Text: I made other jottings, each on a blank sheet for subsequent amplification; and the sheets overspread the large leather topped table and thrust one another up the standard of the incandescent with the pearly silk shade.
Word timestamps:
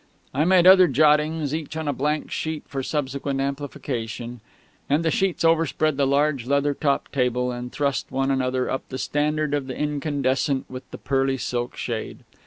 I 0.33 0.45
made 0.45 0.65
other 0.65 0.87
jottings, 0.87 1.53
each 1.53 1.77
on 1.77 1.87
a 1.87 1.93
blank 1.93 2.31
sheet 2.31 2.63
for 2.65 2.81
subsequent 2.81 3.39
amplification; 3.39 4.41
and 4.89 5.05
the 5.05 5.11
sheets 5.11 5.43
overspread 5.45 5.95
the 5.95 6.07
large 6.07 6.47
leather 6.47 6.73
topped 6.73 7.13
table 7.13 7.51
and 7.51 7.71
thrust 7.71 8.11
one 8.11 8.31
another 8.31 8.67
up 8.67 8.81
the 8.89 8.97
standard 8.97 9.53
of 9.53 9.67
the 9.67 9.77
incandescent 9.77 10.65
with 10.67 10.89
the 10.89 10.97
pearly 10.97 11.37
silk 11.37 11.75
shade. 11.77 12.23